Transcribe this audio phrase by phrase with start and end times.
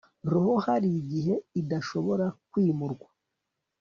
[0.31, 3.07] roho hari igihe idashobora kwimurwa